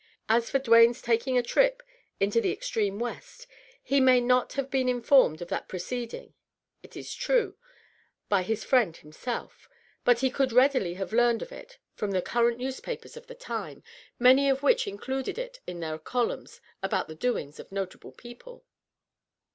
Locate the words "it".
6.81-6.89, 11.51-11.77, 15.37-15.59